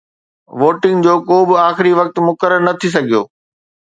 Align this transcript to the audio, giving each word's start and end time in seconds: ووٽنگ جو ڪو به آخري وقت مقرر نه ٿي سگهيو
ووٽنگ 0.61 0.97
جو 1.07 1.13
ڪو 1.27 1.37
به 1.49 1.55
آخري 1.69 1.91
وقت 1.99 2.15
مقرر 2.29 2.61
نه 2.69 2.73
ٿي 2.79 2.89
سگهيو 2.95 3.21